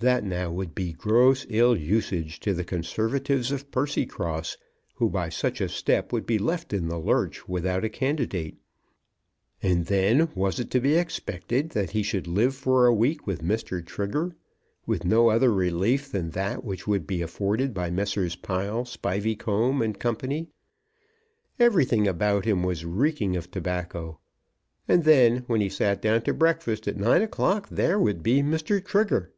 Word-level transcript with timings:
That 0.00 0.24
now 0.24 0.50
would 0.50 0.74
be 0.74 0.92
gross 0.92 1.46
ill 1.48 1.76
usage 1.76 2.40
to 2.40 2.52
the 2.54 2.64
Conservatives 2.64 3.52
of 3.52 3.70
Percycross, 3.70 4.56
who 4.96 5.08
by 5.08 5.28
such 5.28 5.60
a 5.60 5.68
step 5.68 6.12
would 6.12 6.26
be 6.26 6.38
left 6.40 6.72
in 6.72 6.88
the 6.88 6.98
lurch 6.98 7.48
without 7.48 7.84
a 7.84 7.88
candidate. 7.88 8.56
And 9.62 9.86
then 9.86 10.28
was 10.34 10.58
it 10.58 10.72
to 10.72 10.80
be 10.80 10.96
expected 10.96 11.70
that 11.70 11.90
he 11.90 12.02
should 12.02 12.26
live 12.26 12.56
for 12.56 12.84
a 12.86 12.92
week 12.92 13.28
with 13.28 13.44
Mr. 13.44 13.86
Trigger, 13.86 14.34
with 14.86 15.04
no 15.04 15.30
other 15.30 15.52
relief 15.52 16.10
than 16.10 16.30
that 16.30 16.64
which 16.64 16.88
would 16.88 17.06
be 17.06 17.22
afforded 17.22 17.72
by 17.72 17.88
Messrs. 17.88 18.34
Pile, 18.34 18.84
Spiveycomb, 18.84 19.80
and 19.82 20.00
Co. 20.00 20.16
Everything 21.60 22.08
about 22.08 22.44
him 22.44 22.64
was 22.64 22.84
reeking 22.84 23.36
of 23.36 23.52
tobacco. 23.52 24.18
And 24.88 25.04
then, 25.04 25.44
when 25.46 25.60
he 25.60 25.68
sat 25.68 26.02
down 26.02 26.22
to 26.22 26.34
breakfast 26.34 26.88
at 26.88 26.96
nine 26.96 27.22
o'clock 27.22 27.68
there 27.68 28.00
would 28.00 28.24
be 28.24 28.42
Mr. 28.42 28.84
Trigger! 28.84 29.30